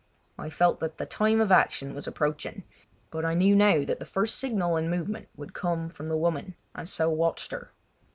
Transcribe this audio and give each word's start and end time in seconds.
I 0.35 0.49
felt 0.49 0.79
that 0.79 0.97
the 0.97 1.05
time 1.05 1.39
of 1.39 1.51
action 1.51 1.93
was 1.93 2.07
approaching, 2.07 2.63
but 3.11 3.23
I 3.23 3.35
knew 3.35 3.55
now 3.55 3.85
that 3.85 3.99
the 3.99 4.03
first 4.07 4.39
signal 4.39 4.75
and 4.75 4.89
movement 4.89 5.27
would 5.37 5.53
come 5.53 5.89
from 5.89 6.09
the 6.09 6.17
woman, 6.17 6.55
and 6.73 6.89
so 6.89 7.11
watched 7.11 7.51
her. 7.51 7.71